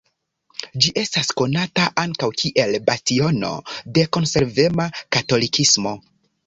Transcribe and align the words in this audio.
Ĝi 0.85 0.93
estas 1.01 1.29
konata 1.41 1.85
ankaŭ 2.05 2.31
kiel 2.43 2.79
bastiono 2.89 3.53
de 3.99 4.09
konservema 4.19 4.93
katolikismo. 5.17 5.97